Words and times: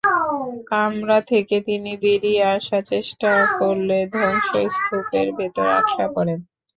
কামরা 0.71 1.19
থেকে 1.31 1.55
তিনি 1.67 1.91
বেরিয়ে 2.03 2.43
আসার 2.55 2.83
চেষ্টা 2.91 3.29
করলে 3.57 3.97
ধ্বংসস্তূপের 4.13 5.27
ভেতর 5.37 5.67
আটকা 5.77 6.05
পড়েন। 6.15 6.39